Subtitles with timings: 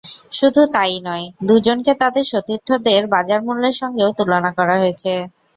[0.31, 5.13] শুধু তা–ই নয়, দুজনকে তাঁদের সতীর্থদের বাজারমূল্যের সঙ্গেও তুলনা করা হয়েছে।